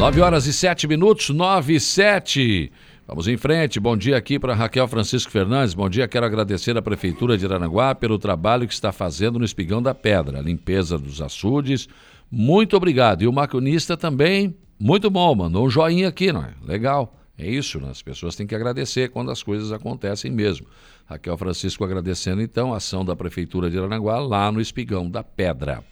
[0.00, 2.72] 9 horas e 7 minutos, 9 e 7.
[3.06, 3.78] Vamos em frente.
[3.78, 5.74] Bom dia aqui para Raquel Francisco Fernandes.
[5.74, 6.08] Bom dia.
[6.08, 10.38] Quero agradecer à Prefeitura de Aranaguá pelo trabalho que está fazendo no Espigão da Pedra,
[10.38, 11.86] a limpeza dos açudes.
[12.30, 13.20] Muito obrigado.
[13.20, 15.34] E o maquinista também, muito bom.
[15.34, 16.54] Mandou um joinha aqui, não é?
[16.64, 17.14] Legal.
[17.36, 17.90] É isso, né?
[17.90, 20.66] as pessoas têm que agradecer quando as coisas acontecem mesmo.
[21.04, 25.84] Raquel Francisco agradecendo então a ação da Prefeitura de Aranaguá lá no Espigão da Pedra.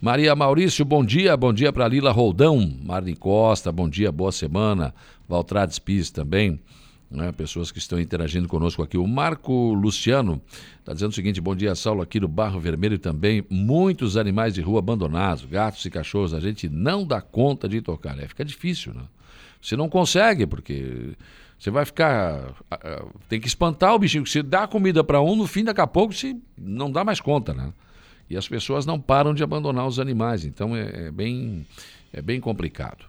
[0.00, 1.36] Maria Maurício, bom dia.
[1.36, 2.72] Bom dia para Lila Roldão.
[2.84, 4.94] Marlin Costa, bom dia, boa semana.
[5.28, 6.60] Valtrades Pis também.
[7.10, 8.96] Né, pessoas que estão interagindo conosco aqui.
[8.96, 10.40] O Marco Luciano
[10.78, 13.44] está dizendo o seguinte: bom dia, Saulo, aqui do Barro Vermelho também.
[13.50, 18.16] Muitos animais de rua abandonados, gatos e cachorros, a gente não dá conta de tocar.
[18.20, 19.02] É, fica difícil, né?
[19.60, 21.16] Você não consegue, porque
[21.58, 22.54] você vai ficar.
[23.28, 24.24] Tem que espantar o bichinho.
[24.26, 27.52] Se dá comida para um, no fim, daqui a pouco, se não dá mais conta,
[27.52, 27.72] né?
[28.30, 31.66] E as pessoas não param de abandonar os animais, então é, é bem,
[32.12, 33.06] é bem complicado.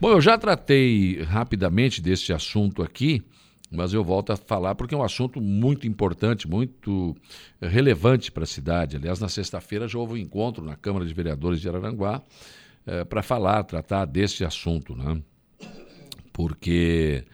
[0.00, 3.22] Bom, eu já tratei rapidamente desse assunto aqui,
[3.70, 7.16] mas eu volto a falar porque é um assunto muito importante, muito
[7.60, 8.96] relevante para a cidade.
[8.96, 12.22] Aliás, na sexta-feira já houve um encontro na Câmara de Vereadores de Araranguá
[12.86, 15.20] é, para falar, tratar desse assunto, né?
[16.32, 17.24] Porque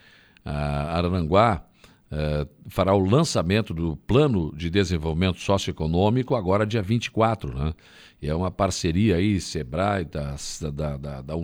[0.44, 1.64] a Araranguá
[2.12, 7.72] Uh, fará o lançamento do Plano de Desenvolvimento Socioeconômico agora dia 24, né?
[8.20, 10.34] E é uma parceria aí, Sebrae, da,
[10.72, 11.34] da, da, da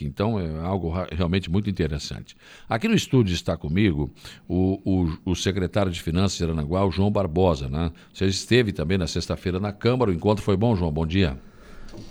[0.00, 2.36] então é algo realmente muito interessante.
[2.68, 4.12] Aqui no estúdio está comigo
[4.48, 7.92] o, o, o secretário de Finanças de Aranaguá, o João Barbosa, né?
[8.12, 10.90] Você esteve também na sexta-feira na Câmara, o encontro foi bom, João?
[10.90, 11.38] Bom dia.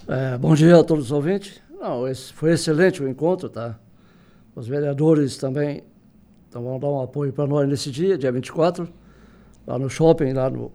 [0.08, 1.62] É, bom dia a todos os ouvintes.
[1.78, 3.78] Não, foi excelente o encontro, tá?
[4.56, 5.84] Os vereadores também
[6.50, 8.88] então vão dar um apoio para nós nesse dia, dia 24,
[9.66, 10.72] lá no shopping, lá no.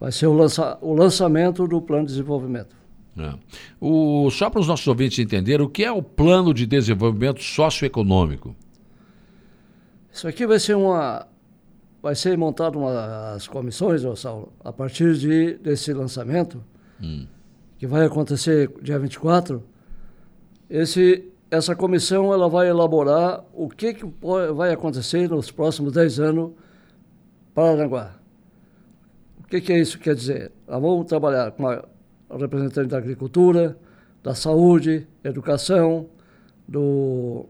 [0.00, 2.74] Vai ser o, lança, o lançamento do plano de desenvolvimento.
[3.16, 3.34] É.
[3.80, 8.56] O, só para os nossos ouvintes entenderem, o que é o plano de desenvolvimento socioeconômico?
[10.10, 11.26] Isso aqui vai ser uma.
[12.02, 16.62] Vai ser montado uma, as comissões, Saulo, a partir de, desse lançamento,
[17.00, 17.26] hum.
[17.78, 19.62] que vai acontecer dia 24.
[20.68, 24.06] Esse, essa comissão ela vai elaborar o que, que
[24.54, 26.52] vai acontecer nos próximos 10 anos
[27.54, 28.16] para Aranguá.
[29.38, 30.50] O que, que é isso que quer dizer?
[30.66, 31.84] Nós vamos trabalhar com a
[32.38, 33.76] representante da agricultura,
[34.22, 36.08] da saúde, educação,
[36.66, 37.44] do,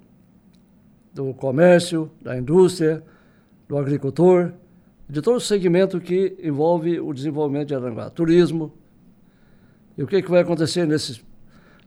[1.15, 3.05] do comércio, da indústria,
[3.69, 4.53] do agricultor,
[5.09, 8.73] de todo o segmento que envolve o desenvolvimento de Aranguá, turismo.
[9.97, 11.23] E o que, que vai acontecer nesse,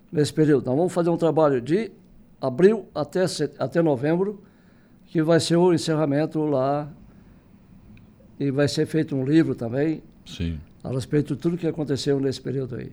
[0.10, 0.66] nesse período?
[0.68, 1.92] Nós vamos fazer um trabalho de
[2.40, 3.26] abril até,
[3.60, 4.44] até novembro,
[5.06, 6.92] que vai ser o encerramento lá.
[8.40, 10.04] E vai ser feito um livro também.
[10.26, 10.60] Sim.
[10.84, 12.92] A respeito de tudo que aconteceu nesse período aí.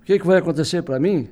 [0.00, 1.28] O que, que vai acontecer para mim?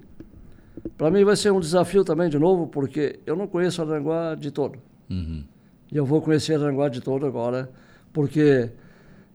[0.96, 4.50] Para mim vai ser um desafio também, de novo, porque eu não conheço Aranguá de
[4.50, 4.78] todo.
[5.10, 5.44] Uhum.
[5.90, 7.70] E eu vou conhecer Aranguá de todo agora,
[8.12, 8.70] porque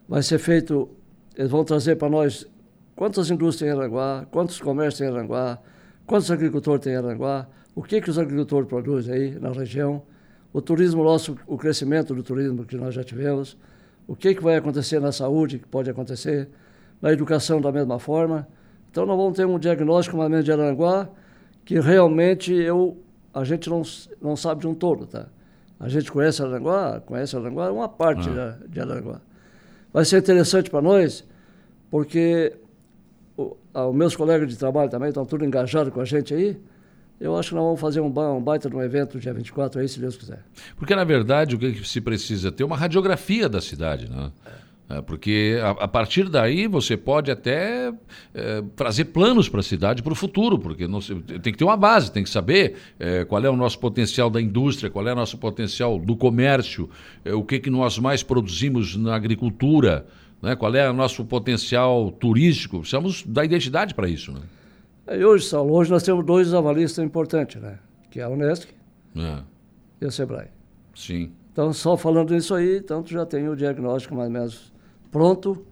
[0.07, 0.89] vai ser feito.
[1.35, 2.47] Eles vão trazer para nós
[2.95, 5.59] quantas indústrias tem em Aranguá, quantos comércios tem em Aranguá,
[6.05, 10.01] quantos agricultores tem em Aranguá, o que, que os agricultores produzem aí na região,
[10.51, 13.55] o turismo nosso, o crescimento do turismo que nós já tivemos,
[14.07, 16.49] o que, que vai acontecer na saúde, que pode acontecer,
[16.99, 18.47] na educação da mesma forma.
[18.89, 21.07] Então nós vamos ter um diagnóstico mais ou menos de Aranguá
[21.63, 22.97] que realmente eu,
[23.31, 23.83] a gente não,
[24.19, 25.27] não sabe de um todo, tá?
[25.79, 28.57] A gente conhece Aranguá, conhece Aranguá, uma parte ah.
[28.67, 29.21] de Aranguá.
[29.93, 31.23] Vai ser interessante para nós,
[31.91, 32.55] porque
[33.37, 36.59] os meus colegas de trabalho também estão tudo engajados com a gente aí,
[37.19, 39.89] eu acho que nós vamos fazer um, um baita de um evento dia 24 aí,
[39.89, 40.43] se Deus quiser.
[40.75, 44.31] Porque, na verdade, o que se precisa ter é uma radiografia da cidade, né?
[44.89, 45.01] É.
[45.01, 47.91] porque a, a, partir daí você pode até
[48.33, 51.75] é, trazer planos para a cidade para o futuro, porque não, tem que ter uma
[51.75, 55.15] base, tem que saber é, qual é o nosso potencial da indústria, qual é o
[55.15, 56.89] nosso potencial do comércio,
[57.25, 60.05] é, o que, que nós mais produzimos na agricultura,
[60.41, 62.79] né, qual é o nosso potencial turístico.
[62.79, 64.31] Precisamos da identidade para isso.
[64.31, 64.39] Né?
[65.09, 67.79] E hoje, Saulo, hoje nós temos dois avalistas importantes, né?
[68.11, 68.67] Que é a Unesc
[69.15, 69.39] é.
[70.01, 70.47] e a Sebrae.
[70.93, 71.31] Sim.
[71.51, 74.73] Então, só falando nisso aí, tanto já tem o diagnóstico mais ou menos
[75.11, 75.65] pronto.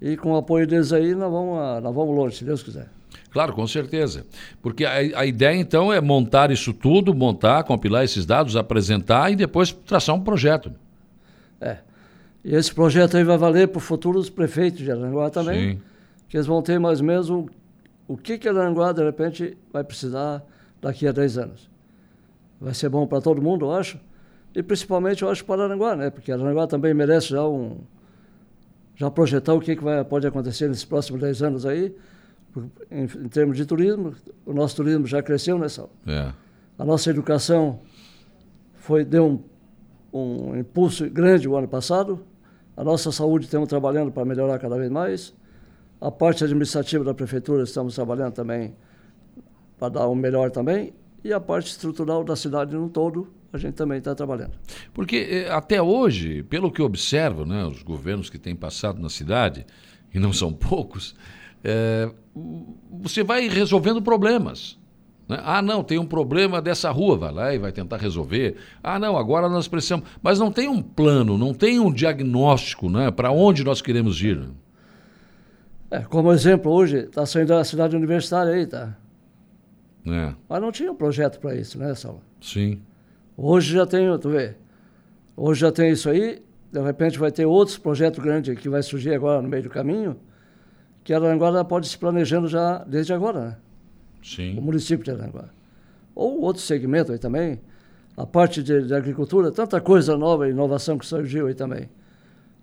[0.00, 2.88] E com o apoio deles aí, nós vamos, nós vamos longe, se Deus quiser.
[3.30, 4.26] Claro, com certeza.
[4.62, 9.36] Porque a, a, ideia, então, é montar isso tudo, montar, compilar esses dados, apresentar e
[9.36, 10.72] depois traçar um projeto.
[11.60, 11.78] É.
[12.44, 15.74] E esse projeto aí vai valer para futuros prefeitos de Aranguá também.
[15.74, 15.82] Sim.
[16.28, 17.46] Que eles vão ter mais ou menos o
[18.16, 20.44] que, que Aranguá, de repente, vai precisar
[20.80, 21.70] daqui a 10 anos.
[22.60, 23.98] Vai ser bom para todo mundo, eu acho.
[24.54, 26.10] E principalmente, eu acho, para Aranguá, né?
[26.10, 27.78] Porque Aranguá também merece já um...
[28.96, 31.96] Já projetar o que, que vai, pode acontecer nesses próximos 10 anos aí,
[32.88, 34.14] em, em termos de turismo.
[34.46, 35.90] O nosso turismo já cresceu, né, Sal?
[36.06, 36.32] É.
[36.78, 37.80] A nossa educação
[38.76, 39.42] foi, deu
[40.12, 42.24] um, um impulso grande o ano passado.
[42.76, 45.34] A nossa saúde estamos trabalhando para melhorar cada vez mais.
[46.04, 48.76] A parte administrativa da prefeitura estamos trabalhando também
[49.78, 50.92] para dar um melhor também.
[51.24, 54.52] E a parte estrutural da cidade no todo, a gente também está trabalhando.
[54.92, 59.64] Porque eh, até hoje, pelo que observo, né, os governos que têm passado na cidade,
[60.12, 61.14] e não são poucos,
[61.64, 62.12] é,
[62.90, 64.78] você vai resolvendo problemas.
[65.26, 65.40] Né?
[65.42, 68.56] Ah, não, tem um problema dessa rua, vai lá e vai tentar resolver.
[68.82, 70.06] Ah, não, agora nós precisamos.
[70.22, 74.46] Mas não tem um plano, não tem um diagnóstico né, para onde nós queremos ir.
[75.94, 78.96] É, como exemplo, hoje está saindo a cidade universitária aí, tá?
[80.04, 80.34] É.
[80.48, 82.20] Mas não tinha um projeto para isso, né, Saulo?
[82.40, 82.82] Sim.
[83.36, 84.56] Hoje já tem, tu vê,
[85.36, 86.42] hoje já tem isso aí,
[86.72, 90.16] de repente vai ter outros projetos grandes que vai surgir agora no meio do caminho,
[91.04, 93.56] que Aranguá pode se planejando já desde agora, né?
[94.20, 94.58] Sim.
[94.58, 95.48] O município de Aranguá.
[96.12, 97.60] Ou outro segmento aí também,
[98.16, 101.88] a parte de, de, agricultura, tanta coisa nova, inovação que surgiu aí também.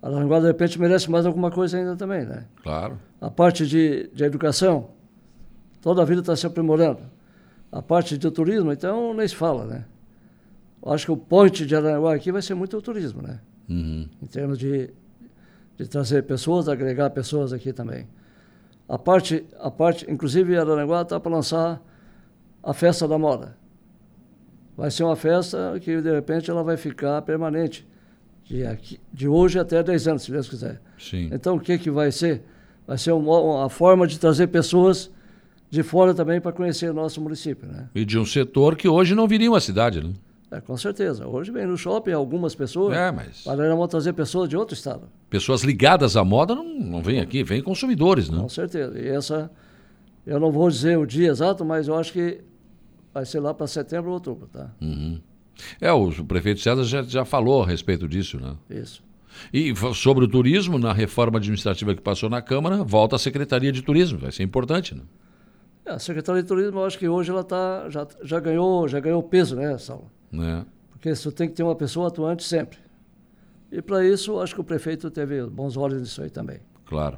[0.02, 2.44] Aranguá, de repente, merece mais alguma coisa ainda também, né?
[2.62, 2.98] Claro.
[3.20, 4.90] A parte de, de educação,
[5.80, 7.02] toda a vida está se aprimorando.
[7.70, 9.84] A parte de turismo, então, nem se fala, né?
[10.84, 13.40] Acho que o point de Aranguá aqui vai ser muito o turismo, né?
[13.68, 14.08] Uhum.
[14.20, 14.90] Em termos de,
[15.78, 18.08] de trazer pessoas, agregar pessoas aqui também.
[18.88, 21.80] A parte, a parte inclusive, Araranguá está para lançar
[22.62, 23.56] a festa da moda.
[24.76, 27.86] Vai ser uma festa que, de repente, ela vai ficar permanente.
[28.52, 30.78] De, aqui, de hoje até 10 anos, se Deus quiser.
[30.98, 31.30] Sim.
[31.32, 32.42] Então, o que, que vai ser?
[32.86, 35.10] Vai ser uma, uma forma de trazer pessoas
[35.70, 37.66] de fora também para conhecer o nosso município.
[37.66, 37.88] Né?
[37.94, 40.12] E de um setor que hoje não viria uma cidade, né?
[40.50, 41.26] É, com certeza.
[41.26, 42.94] Hoje vem no shopping algumas pessoas.
[42.94, 43.40] É, mas.
[43.42, 45.08] Para vão trazer pessoas de outro estado.
[45.30, 48.38] Pessoas ligadas à moda não, não vêm aqui, vêm consumidores, né?
[48.38, 48.98] Com certeza.
[48.98, 49.50] E essa,
[50.26, 52.42] eu não vou dizer o dia exato, mas eu acho que
[53.14, 54.70] vai ser lá para setembro ou outubro, tá?
[54.78, 55.18] Uhum.
[55.80, 58.56] É, o, o prefeito César já, já falou a respeito disso, né?
[58.70, 59.02] Isso.
[59.52, 63.82] E sobre o turismo, na reforma administrativa que passou na Câmara, volta a Secretaria de
[63.82, 64.18] Turismo.
[64.18, 65.02] Vai ser importante, né?
[65.84, 69.00] É, a Secretaria de Turismo, eu acho que hoje ela tá, já, já ganhou já
[69.00, 70.10] ganhou peso, né, Saulo?
[70.34, 70.64] É.
[70.92, 72.78] Porque você tem que ter uma pessoa atuante sempre.
[73.70, 76.60] E para isso, acho que o prefeito teve bons olhos nisso aí também.
[76.92, 77.16] Claro.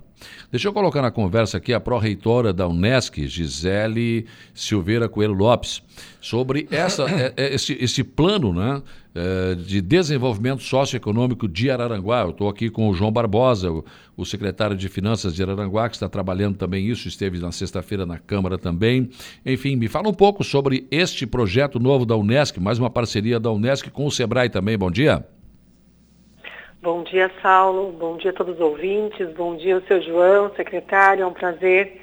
[0.52, 4.24] Deixa eu colocar na conversa aqui a pró-reitora da Unesc, Gisele
[4.54, 5.82] Silveira Coelho Lopes,
[6.20, 8.80] sobre essa, é, é, esse, esse plano né,
[9.16, 12.20] é, de desenvolvimento socioeconômico de Araranguá.
[12.20, 13.84] Eu estou aqui com o João Barbosa, o,
[14.16, 18.20] o, secretário de Finanças de Araranguá, que está trabalhando também isso, esteve na sexta-feira na
[18.20, 19.10] Câmara também.
[19.44, 23.50] Enfim, me fala um pouco sobre este projeto novo da Unesc, mais uma parceria da
[23.50, 24.78] Unesc com o Sebrae também.
[24.78, 25.26] Bom dia.
[26.84, 27.92] Bom dia, Saulo.
[27.92, 29.32] Bom dia a todos os ouvintes.
[29.32, 31.22] Bom dia, o seu João, secretário.
[31.22, 31.98] É um prazer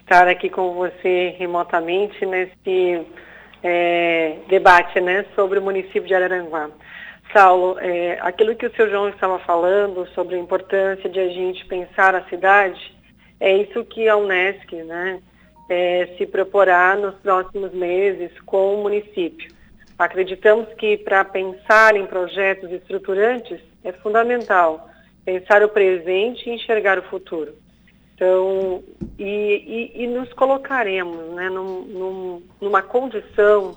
[0.00, 3.06] estar aqui com você remotamente nesse
[3.62, 6.70] é, debate né, sobre o município de Araranguá.
[7.32, 11.64] Saulo, é, aquilo que o seu João estava falando sobre a importância de a gente
[11.66, 12.96] pensar a cidade,
[13.38, 15.20] é isso que a Unesc né,
[15.68, 19.54] é, se proporá nos próximos meses com o município.
[19.96, 24.90] Acreditamos que para pensar em projetos estruturantes, é fundamental
[25.24, 27.54] pensar o presente e enxergar o futuro.
[28.14, 28.82] Então,
[29.18, 33.76] e, e, e nos colocaremos né, num, num, numa condição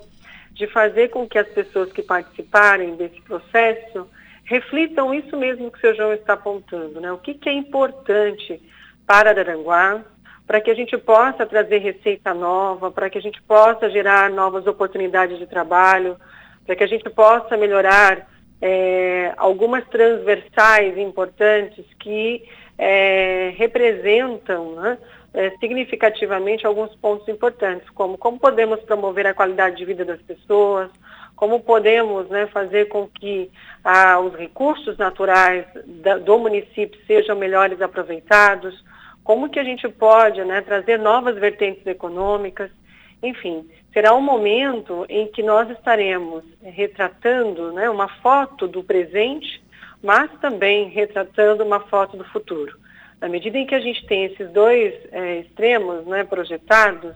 [0.52, 4.08] de fazer com que as pessoas que participarem desse processo
[4.44, 7.12] reflitam isso mesmo que o seu João está apontando, né?
[7.12, 8.60] O que, que é importante
[9.06, 10.02] para Araranguá,
[10.46, 14.66] para que a gente possa trazer receita nova, para que a gente possa gerar novas
[14.66, 16.16] oportunidades de trabalho,
[16.66, 18.28] para que a gente possa melhorar
[18.60, 22.44] é, algumas transversais importantes que
[22.76, 24.98] é, representam né,
[25.32, 30.90] é, significativamente alguns pontos importantes, como como podemos promover a qualidade de vida das pessoas,
[31.36, 33.50] como podemos né, fazer com que
[34.22, 38.84] os recursos naturais da, do município sejam melhores aproveitados,
[39.24, 42.70] como que a gente pode né, trazer novas vertentes econômicas,
[43.22, 49.62] enfim, será um momento em que nós estaremos retratando né, uma foto do presente,
[50.02, 52.78] mas também retratando uma foto do futuro.
[53.20, 57.14] Na medida em que a gente tem esses dois é, extremos né, projetados,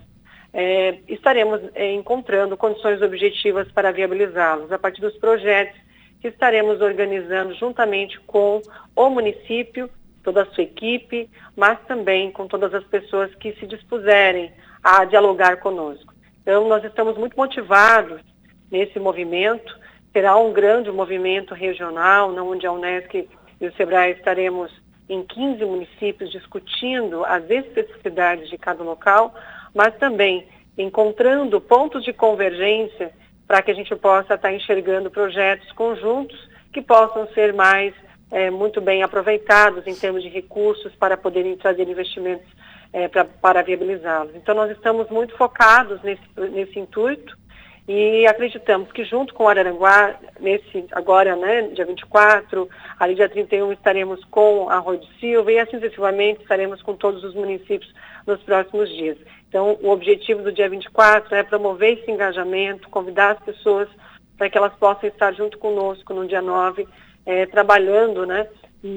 [0.53, 5.77] é, estaremos é, encontrando condições objetivas para viabilizá-los a partir dos projetos
[6.21, 8.61] que estaremos organizando juntamente com
[8.95, 9.89] o município,
[10.23, 14.51] toda a sua equipe, mas também com todas as pessoas que se dispuserem
[14.83, 16.14] a dialogar conosco.
[16.45, 18.21] Então, nós estamos muito motivados
[18.69, 19.75] nesse movimento.
[20.13, 23.27] Será um grande movimento regional, onde a Unesc
[23.59, 24.71] e o SEBRAE estaremos
[25.09, 29.33] em 15 municípios discutindo as especificidades de cada local,
[29.73, 30.47] mas também
[30.77, 33.11] encontrando pontos de convergência
[33.47, 36.37] para que a gente possa estar enxergando projetos conjuntos
[36.71, 37.91] que possam ser mais
[38.29, 42.47] é, muito bem aproveitados em termos de recursos para poderem trazer investimentos
[42.95, 44.33] é, pra, para viabilizá-los.
[44.35, 47.37] Então, nós estamos muito focados nesse, nesse intuito
[47.85, 54.23] e acreditamos que junto com Araranguá, nesse agora, né, dia 24, ali dia 31 estaremos
[54.31, 57.93] com a Rui de Silva e assim sucessivamente estaremos com todos os municípios
[58.25, 59.17] nos próximos dias.
[59.49, 63.89] Então, o objetivo do dia 24 é promover esse engajamento, convidar as pessoas
[64.37, 66.87] para que elas possam estar junto conosco no dia 9,
[67.25, 68.47] é, trabalhando, né,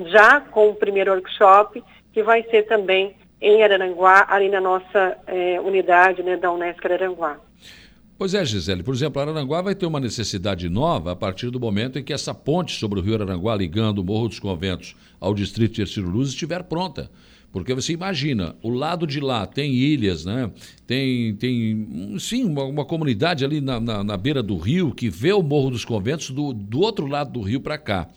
[0.07, 5.61] já com o primeiro workshop, que vai ser também em Araranguá, ali na nossa é,
[5.61, 7.39] unidade né, da Unesco Araranguá.
[8.19, 8.83] Pois é, Gisele.
[8.83, 12.35] Por exemplo, Araranguá vai ter uma necessidade nova a partir do momento em que essa
[12.35, 16.31] ponte sobre o rio Araranguá, ligando o Morro dos Conventos ao distrito de Ercílio Luz,
[16.31, 17.09] estiver pronta.
[17.51, 20.51] Porque você imagina, o lado de lá tem ilhas, né?
[20.87, 25.33] tem, tem sim, uma, uma comunidade ali na, na, na, beira do rio que vê
[25.33, 28.09] o Morro dos Conventos do, do outro lado do rio para cá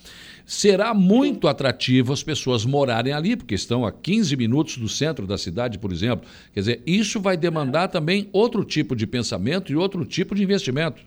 [0.52, 5.38] será muito atrativo as pessoas morarem ali, porque estão a 15 minutos do centro da
[5.38, 6.28] cidade, por exemplo.
[6.54, 11.02] Quer dizer, isso vai demandar também outro tipo de pensamento e outro tipo de investimento.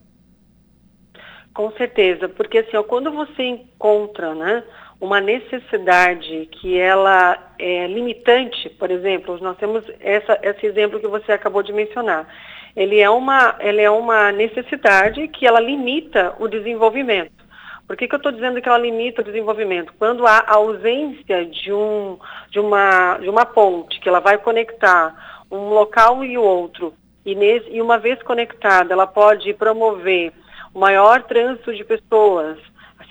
[1.53, 4.65] Com certeza, porque assim, ó, quando você encontra né,
[5.05, 11.33] uma necessidade que ela é limitante, por exemplo, nós temos essa, esse exemplo que você
[11.33, 12.27] acabou de mencionar.
[12.75, 17.45] Ele é uma, ele é uma necessidade que ela limita o desenvolvimento.
[17.87, 19.93] Por que, que eu estou dizendo que ela limita o desenvolvimento?
[19.99, 22.19] Quando há ausência de, um,
[22.51, 26.95] de, uma, de uma ponte que ela vai conectar um local e o outro,
[27.27, 30.33] e, nesse, e uma vez conectada, ela pode promover
[30.73, 32.59] o maior trânsito de pessoas,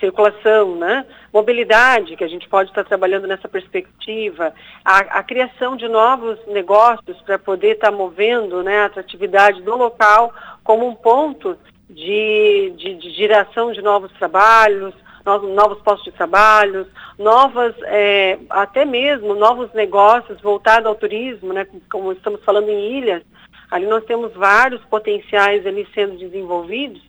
[0.04, 1.06] circulação, né?
[1.32, 7.20] mobilidade, que a gente pode estar trabalhando nessa perspectiva, a, a criação de novos negócios
[7.22, 10.32] para poder estar movendo né, a atratividade do local
[10.62, 11.56] como um ponto
[11.88, 14.94] de, de, de geração de novos trabalhos,
[15.24, 16.86] novos, novos postos de trabalho,
[17.18, 23.22] novas, é, até mesmo novos negócios voltados ao turismo, né, como estamos falando em ilhas,
[23.70, 27.02] ali nós temos vários potenciais ali sendo desenvolvidos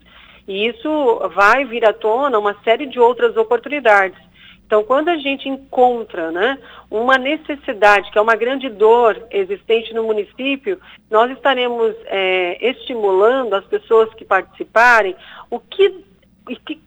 [0.48, 4.20] e isso vai vir à tona uma série de outras oportunidades.
[4.66, 6.58] Então, quando a gente encontra né,
[6.90, 13.66] uma necessidade, que é uma grande dor existente no município, nós estaremos é, estimulando as
[13.66, 15.16] pessoas que participarem
[15.52, 16.04] o que,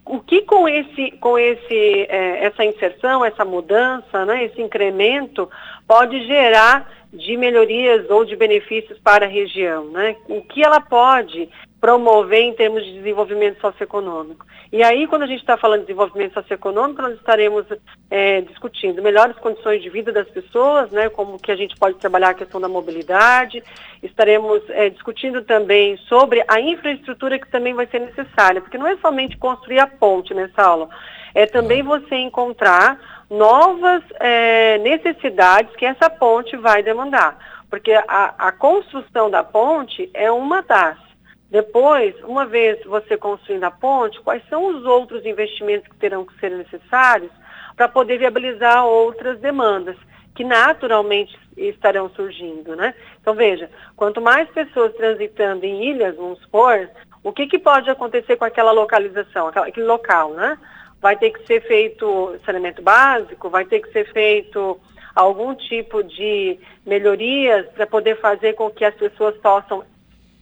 [0.04, 5.48] o que com, esse, com esse, é, essa inserção, essa mudança, né, esse incremento,
[5.86, 9.84] pode gerar de melhorias ou de benefícios para a região.
[9.84, 10.16] Né?
[10.28, 11.48] O que ela pode
[11.80, 14.44] promover em termos de desenvolvimento socioeconômico.
[14.72, 17.64] E aí, quando a gente está falando de desenvolvimento socioeconômico, nós estaremos
[18.10, 22.30] é, discutindo melhores condições de vida das pessoas, né, como que a gente pode trabalhar
[22.30, 23.62] a questão da mobilidade,
[24.02, 28.96] estaremos é, discutindo também sobre a infraestrutura que também vai ser necessária, porque não é
[28.96, 30.88] somente construir a ponte nessa aula,
[31.34, 37.38] é também você encontrar novas é, necessidades que essa ponte vai demandar,
[37.70, 41.07] porque a, a construção da ponte é uma das
[41.50, 46.38] depois, uma vez você construindo a ponte, quais são os outros investimentos que terão que
[46.38, 47.30] ser necessários
[47.74, 49.96] para poder viabilizar outras demandas
[50.34, 52.94] que naturalmente estarão surgindo, né?
[53.20, 56.88] Então veja, quanto mais pessoas transitando em ilhas, vamos supor,
[57.24, 60.58] o que, que pode acontecer com aquela localização, aquele local, né?
[61.00, 64.78] Vai ter que ser feito saneamento básico, vai ter que ser feito
[65.14, 69.84] algum tipo de melhorias para poder fazer com que as pessoas possam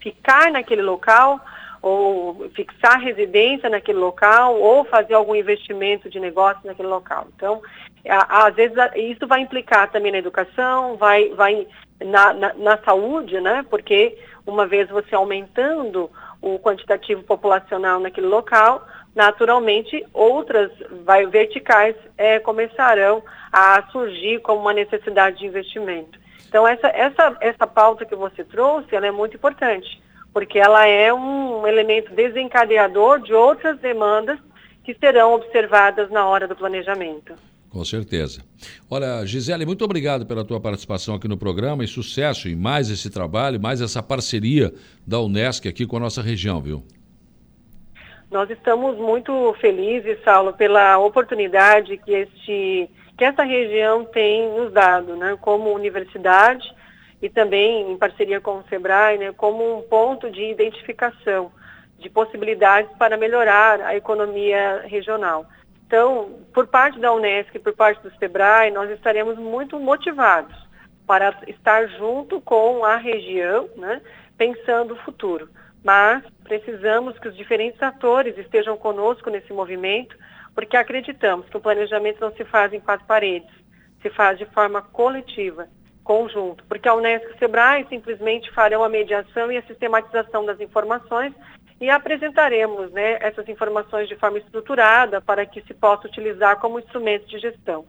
[0.07, 1.41] ficar naquele local
[1.83, 7.27] ou fixar residência naquele local ou fazer algum investimento de negócio naquele local.
[7.35, 7.61] Então,
[8.09, 11.67] às vezes isso vai implicar também na educação, vai, vai
[12.05, 13.65] na, na, na saúde, né?
[13.69, 16.09] Porque uma vez você aumentando
[16.41, 20.71] o quantitativo populacional naquele local, naturalmente outras
[21.31, 26.26] verticais é, começarão a surgir como uma necessidade de investimento.
[26.49, 30.01] Então, essa, essa, essa pauta que você trouxe, ela é muito importante,
[30.33, 34.39] porque ela é um elemento desencadeador de outras demandas
[34.85, 37.35] que serão observadas na hora do planejamento.
[37.69, 38.43] Com certeza.
[38.89, 43.11] Olha, Gisele, muito obrigado pela tua participação aqui no programa e sucesso em mais esse
[43.11, 44.73] trabalho, mais essa parceria
[45.07, 46.83] da Unesc aqui com a nossa região, viu?
[48.31, 55.17] Nós estamos muito felizes, Saulo, pela oportunidade que este que essa região tem nos dado,
[55.17, 56.75] né, como universidade
[57.23, 61.51] e também em parceria com o SEBRAE, né, como um ponto de identificação
[61.99, 65.47] de possibilidades para melhorar a economia regional.
[65.87, 70.55] Então, por parte da Unesco e por parte do SEBRAE, nós estaremos muito motivados
[71.07, 74.03] para estar junto com a região, né,
[74.37, 75.49] pensando o futuro.
[75.87, 80.17] mas precisamos que os diferentes atores estejam conosco nesse movimento,
[80.57, 83.51] porque acreditamos que o planejamento não se faz em quatro paredes,
[84.01, 85.69] se faz de forma coletiva,
[86.03, 90.59] conjunto, porque a Unesco e o SEBRAE simplesmente farão a mediação e a sistematização das
[90.59, 91.35] informações
[91.79, 97.27] e apresentaremos né, essas informações de forma estruturada para que se possa utilizar como instrumento
[97.27, 97.85] de gestão.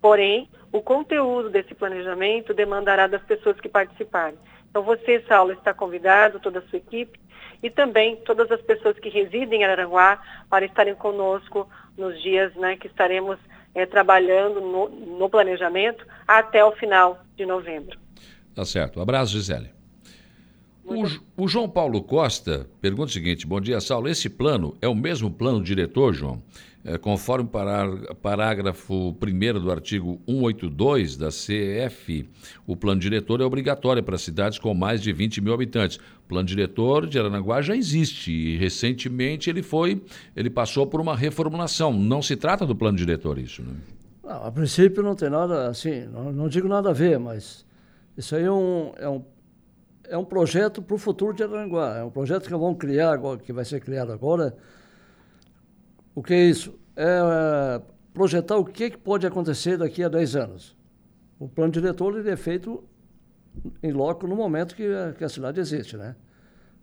[0.00, 4.38] Porém, o conteúdo desse planejamento demandará das pessoas que participarem.
[4.68, 7.18] Então, você, Saulo, está convidado, toda a sua equipe,
[7.62, 12.76] e também todas as pessoas que residem em Araranguá para estarem conosco nos dias né,
[12.76, 13.38] que estaremos
[13.74, 17.98] é, trabalhando no, no, planejamento até o final de novembro.
[18.54, 18.98] Tá certo.
[18.98, 19.77] Um abraço, Gisele.
[20.88, 24.08] O, o, João Paulo Costa pergunta o seguinte: Bom dia, Saulo.
[24.08, 26.42] Esse plano é o mesmo plano diretor, João?
[26.82, 27.50] É, conforme
[28.22, 32.26] parágrafo 1 do artigo 182 da CF,
[32.66, 35.98] o plano diretor é obrigatório para cidades com mais de 20 mil habitantes.
[36.24, 40.00] O plano diretor de Aranaguá já existe e recentemente ele foi,
[40.34, 41.92] ele passou por uma reformulação.
[41.92, 43.74] Não se trata do plano diretor isso, né?
[44.24, 47.66] Não, a princípio não tem nada assim, não, não digo nada a ver, mas
[48.16, 49.22] isso aí é um, é um
[50.08, 51.98] é um projeto para o futuro de Aranguá.
[51.98, 54.56] É um projeto que vamos criar agora, que vai ser criado agora.
[56.14, 56.78] O que é isso?
[56.96, 57.80] É,
[58.12, 60.76] projetar o que, que pode acontecer daqui a 10 anos.
[61.38, 62.82] O plano diretor ele é feito
[63.82, 66.16] em loco no momento que a, que a cidade existe, né?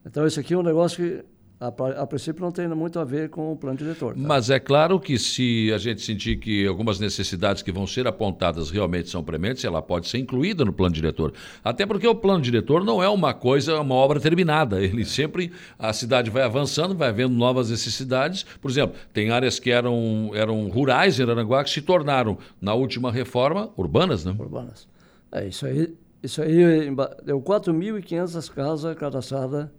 [0.06, 1.26] Então, esse aqui é um negócio que
[1.60, 4.14] a, a, princípio não tem muito a ver com o plano diretor.
[4.14, 4.20] Tá?
[4.20, 8.70] Mas é claro que se a gente sentir que algumas necessidades que vão ser apontadas
[8.70, 11.34] realmente são prementes, ela pode ser incluída no plano diretor.
[11.64, 14.82] Até porque o plano diretor não é uma coisa, uma obra terminada.
[14.82, 18.46] Ele sempre, a cidade vai avançando, vai havendo novas necessidades.
[18.62, 23.12] Por exemplo, tem áreas que eram, eram rurais em Aranguá que se tornaram, na última
[23.12, 24.36] reforma, urbanas, né?
[24.38, 24.88] Urbanas.
[25.32, 26.94] É, isso aí, isso aí
[27.24, 29.70] deu 4.500 casas cadastradas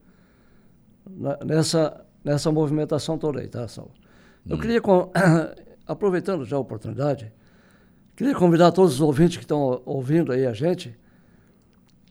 [1.44, 3.92] nessa, nessa movimentação toda aí, tá, Saulo?
[4.48, 4.60] Eu hum.
[4.60, 4.80] queria,
[5.86, 7.32] aproveitando já a oportunidade,
[8.14, 10.96] queria convidar todos os ouvintes que estão ouvindo aí a gente,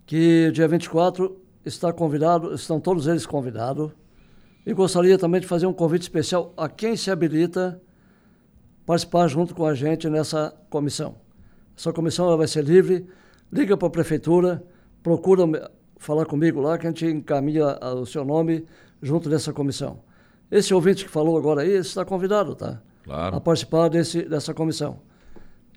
[0.05, 3.91] que dia 24 está convidado, estão todos eles convidados,
[4.65, 7.79] e gostaria também de fazer um convite especial a quem se habilita
[8.85, 11.15] participar junto com a gente nessa comissão.
[11.77, 13.07] Essa comissão vai ser livre,
[13.51, 14.63] liga para a prefeitura,
[15.03, 18.65] procura falar comigo lá, que a gente encaminha o seu nome
[19.01, 19.99] junto dessa comissão.
[20.51, 22.81] Esse ouvinte que falou agora aí está convidado, tá?
[23.03, 23.35] Claro.
[23.35, 24.99] A participar desse, dessa comissão.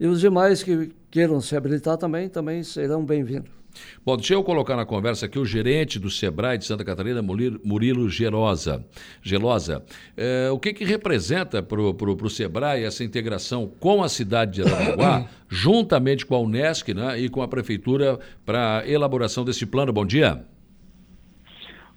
[0.00, 3.58] E os demais que queiram se habilitar também, também serão bem-vindos.
[4.04, 8.08] Bom, deixa eu colocar na conversa aqui o gerente do Sebrae de Santa Catarina, Murilo
[8.08, 8.84] Gerosa.
[9.22, 9.84] Gelosa,
[10.16, 15.28] é, o que, que representa para o Sebrae essa integração com a cidade de Aranaguá,
[15.48, 19.92] juntamente com a Unesc né, e com a Prefeitura, para a elaboração desse plano?
[19.92, 20.44] Bom dia.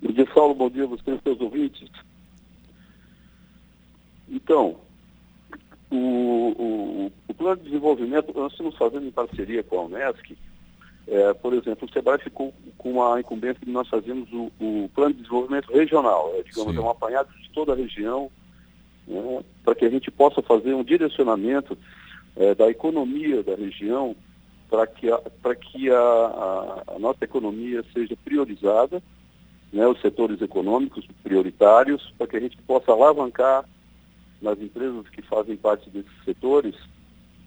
[0.01, 0.55] Bom dia, Saulo.
[0.55, 1.89] Bom dia a vocês, seus ouvintes.
[4.27, 4.77] Então,
[5.91, 10.35] o, o, o, plano de desenvolvimento, nós estamos fazendo em parceria com a Unesc.
[11.07, 15.13] É, por exemplo, o SEBRAE ficou com a incumbência de nós fazermos o, o plano
[15.13, 18.31] de desenvolvimento regional, é, digamos, é um apanhado de toda a região,
[19.07, 21.77] né, para que a gente possa fazer um direcionamento
[22.35, 24.15] é, da economia da região
[24.69, 25.19] para que, a,
[25.55, 29.03] que a, a, a nossa economia seja priorizada
[29.71, 33.65] né, os setores econômicos prioritários, para que a gente possa alavancar
[34.41, 36.75] nas empresas que fazem parte desses setores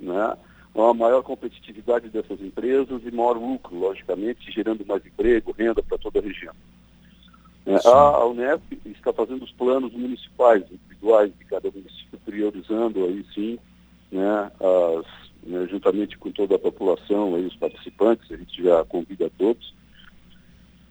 [0.00, 0.36] né,
[0.74, 6.18] uma maior competitividade dessas empresas e maior lucro, logicamente, gerando mais emprego, renda para toda
[6.18, 6.54] a região.
[7.66, 13.24] É, a, a Unesp está fazendo os planos municipais, individuais de cada município, priorizando aí
[13.34, 13.58] sim,
[14.10, 15.06] né, as,
[15.44, 19.74] né, juntamente com toda a população, aí, os participantes, a gente já convida todos,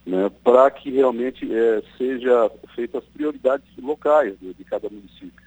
[0.05, 5.43] né, para que realmente é, seja feitas as prioridades locais de, de cada município.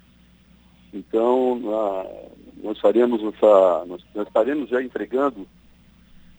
[0.93, 1.61] Então,
[2.63, 5.47] nós faremos essa, nós, nós, estaremos já entregando,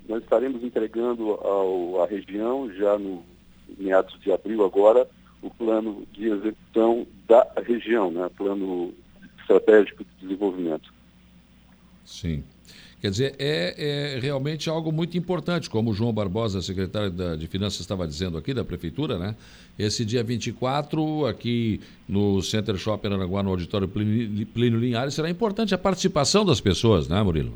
[0.09, 3.23] nós estaremos entregando ao, à região já no
[3.77, 5.07] meados de abril agora
[5.41, 8.93] o plano de execução da região, né, plano
[9.39, 10.91] estratégico de desenvolvimento.
[12.07, 12.41] Sim.
[12.99, 17.45] Quer dizer, é, é, realmente algo muito importante, como o João Barbosa, secretário da, de
[17.45, 19.35] Finanças, estava dizendo aqui, da Prefeitura, né?
[19.77, 25.77] Esse dia 24, aqui no Center Shopping Aranaguá, no auditório Plínio Linhares, será importante a
[25.77, 27.53] participação das pessoas, né, Murilo?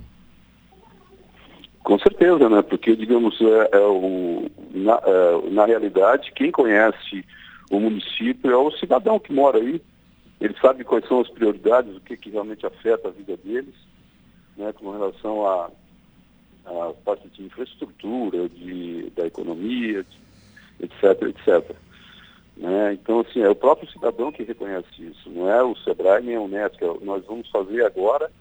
[1.83, 2.61] Com certeza, né?
[2.61, 7.25] Porque, digamos, é, é o, na, é, na realidade, quem conhece
[7.71, 9.81] o município é o cidadão que mora aí.
[10.39, 13.73] Ele sabe quais são as prioridades, o que, que realmente afeta a vida deles
[14.61, 15.71] né, com relação à
[16.65, 21.75] a, a, parte de infraestrutura, de, da economia, de, etc, etc.
[22.55, 22.93] Né?
[22.93, 26.41] Então, assim, é o próprio cidadão que reconhece isso, não é o SEBRAE nem a
[26.41, 26.85] Unesco.
[26.85, 28.31] É nós vamos fazer agora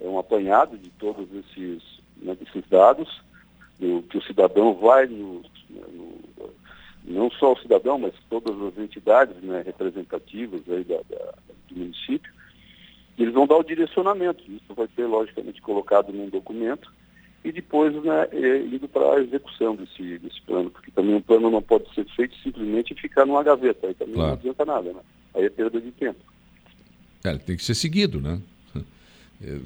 [0.00, 1.82] é um apanhado de todos esses,
[2.18, 3.22] né, esses dados,
[3.78, 6.18] do, que o cidadão vai no, no,
[7.04, 11.32] não só o cidadão, mas todas as entidades né, representativas aí da, da,
[11.68, 12.32] do município,
[13.22, 14.42] eles vão dar o direcionamento.
[14.48, 16.90] Isso vai ser, logicamente, colocado num documento
[17.46, 21.48] e depois né, é, indo para a execução desse, desse plano, porque também um plano
[21.48, 24.30] não pode ser feito simplesmente e ficar numa gaveta, aí também claro.
[24.30, 24.98] não adianta nada, né?
[25.32, 26.18] Aí é perda de tempo.
[27.22, 28.40] É, tem que ser seguido, né?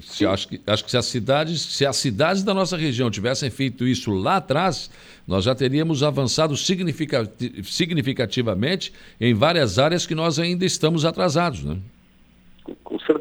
[0.01, 3.49] Se, acho, que, acho que se as cidades, se as cidades da nossa região tivessem
[3.49, 4.91] feito isso lá atrás,
[5.25, 11.77] nós já teríamos avançado significativamente em várias áreas que nós ainda estamos atrasados, né?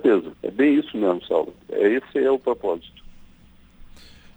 [0.02, 0.32] Certeza.
[0.42, 1.54] É bem isso mesmo, Saulo.
[1.68, 3.00] É, esse é o propósito.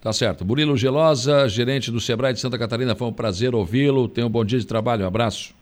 [0.00, 0.44] Tá certo.
[0.44, 4.06] Murilo Gelosa, gerente do Sebrae de Santa Catarina, foi um prazer ouvi-lo.
[4.06, 5.04] Tenha um bom dia de trabalho.
[5.04, 5.54] Um abraço.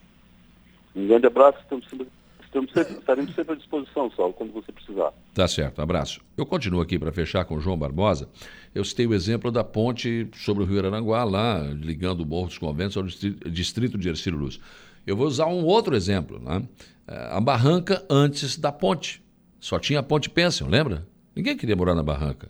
[0.93, 1.57] Um grande abraço.
[1.61, 2.07] Estamos sempre,
[2.43, 5.13] estamos sempre, estaremos sempre à disposição, Saulo, quando você precisar.
[5.33, 5.81] Tá certo.
[5.81, 6.19] Abraço.
[6.35, 8.27] Eu continuo aqui para fechar com o João Barbosa.
[8.75, 12.57] Eu citei o exemplo da ponte sobre o Rio Aranguá, lá, ligando o Morro dos
[12.57, 14.59] Conventos ao distrito de Ercílio Luz.
[15.07, 16.61] Eu vou usar um outro exemplo, né?
[17.07, 19.22] A barranca antes da ponte.
[19.63, 21.07] Só tinha a ponte Pension, lembra?
[21.33, 22.49] Ninguém queria morar na barranca.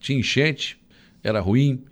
[0.00, 0.80] Tinha enchente,
[1.22, 1.84] era ruim.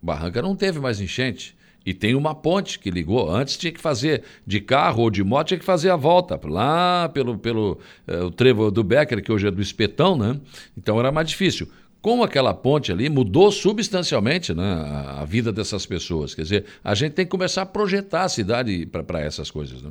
[0.00, 1.56] Barranca não teve mais enchente.
[1.84, 3.28] E tem uma ponte que ligou.
[3.28, 7.08] Antes tinha que fazer de carro ou de moto, tinha que fazer a volta lá
[7.08, 10.40] pelo, pelo eh, trevo do Becker, que hoje é do Espetão, né?
[10.78, 11.68] Então era mais difícil.
[12.00, 16.32] Com aquela ponte ali, mudou substancialmente né, a, a, vida dessas pessoas.
[16.32, 19.82] Quer dizer, a gente tem que começar a projetar a cidade para essas coisas.
[19.82, 19.90] Né?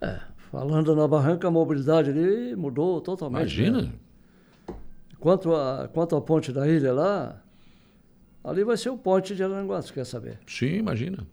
[0.00, 3.40] É, Falando na barranca, a mobilidade ali mudou totalmente.
[3.42, 3.82] Imagina.
[3.82, 3.92] Né?
[5.20, 7.42] Quanto, a, quanto à ponte da ilha lá,
[8.42, 10.38] ali vai ser o ponte de Aranguá, você quer saber?
[10.46, 11.26] Sim, imagina.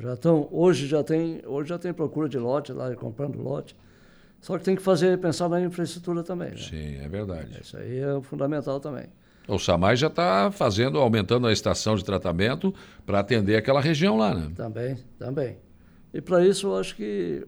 [0.00, 3.76] Já tão, hoje, já tem, hoje já tem procura de lote lá, comprando lote.
[4.40, 6.50] Só que tem que fazer, pensar na infraestrutura também.
[6.50, 6.56] Né?
[6.56, 7.60] Sim, é verdade.
[7.62, 9.04] Isso aí é fundamental também.
[9.46, 12.74] O SAMAI já está fazendo, aumentando a estação de tratamento
[13.04, 14.50] para atender aquela região lá, né?
[14.54, 15.58] Também, também.
[16.14, 17.46] E para isso, eu acho que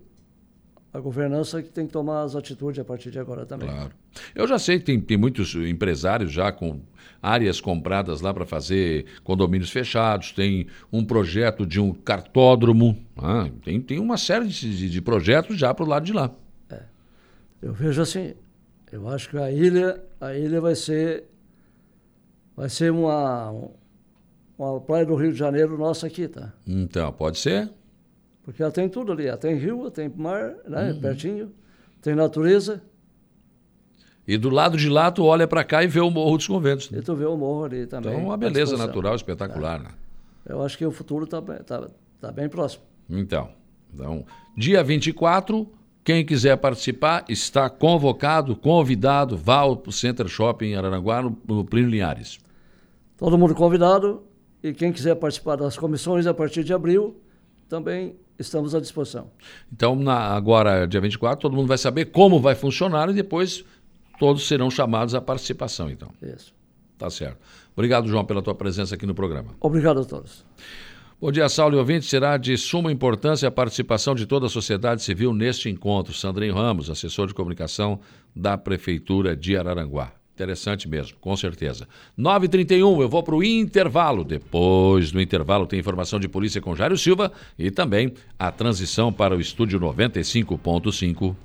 [0.95, 3.69] a governança que tem que tomar as atitudes a partir de agora também.
[3.69, 3.91] Claro.
[4.33, 6.81] Eu já sei que tem, tem muitos empresários já com
[7.21, 13.81] áreas compradas lá para fazer condomínios fechados, tem um projeto de um cartódromo, ah, tem,
[13.81, 16.31] tem uma série de, de projetos já para o lado de lá.
[16.71, 16.83] É.
[17.61, 18.35] Eu vejo assim,
[18.93, 21.25] eu acho que a ilha, a ilha vai ser,
[22.57, 23.53] vai ser uma,
[24.57, 26.53] uma praia do Rio de Janeiro nossa aqui, tá?
[26.65, 27.69] Então, pode ser.
[28.45, 29.27] Porque ela tem tudo ali.
[29.27, 30.93] Ela tem rio, tem mar, né?
[30.93, 31.01] Uhum.
[31.01, 31.53] Pertinho.
[32.01, 32.83] Tem natureza.
[34.27, 36.91] E do lado de lá, tu olha para cá e vê o Morro dos Conventos.
[36.91, 36.99] Né?
[36.99, 38.13] E tu vê o morro ali também.
[38.13, 39.83] Então, uma beleza natural espetacular, é.
[39.85, 39.91] né?
[40.47, 41.89] Eu acho que o futuro está tá,
[42.21, 42.85] tá bem próximo.
[43.09, 43.51] Então,
[43.93, 44.25] então,
[44.57, 45.67] dia 24,
[46.03, 51.91] quem quiser participar está convocado, convidado, vá ao Center Shopping em Araranguá, no, no Plínio
[51.91, 52.39] Linhares.
[53.17, 54.23] Todo mundo convidado
[54.63, 57.21] e quem quiser participar das comissões a partir de abril,
[57.69, 59.31] também estamos à disposição.
[59.73, 63.65] Então, na, agora, dia 24, todo mundo vai saber como vai funcionar e depois
[64.19, 66.11] todos serão chamados à participação, então.
[66.23, 66.53] Isso.
[66.99, 67.39] Tá certo.
[67.75, 69.55] Obrigado, João, pela tua presença aqui no programa.
[69.61, 70.45] Obrigado a todos.
[71.21, 72.07] Bom dia, Saulo e ouvinte.
[72.07, 76.13] Será de suma importância a participação de toda a sociedade civil neste encontro.
[76.13, 78.01] Sandrinho Ramos, assessor de comunicação
[78.35, 80.13] da Prefeitura de Araranguá.
[80.35, 81.87] Interessante mesmo, com certeza.
[82.19, 84.25] 9h31, eu vou para o intervalo.
[84.25, 89.37] Depois do intervalo tem informação de polícia com Jairo Silva e também a transição para
[89.37, 91.37] o estúdio 95.5.